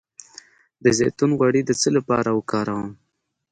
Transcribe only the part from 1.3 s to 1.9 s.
غوړي د څه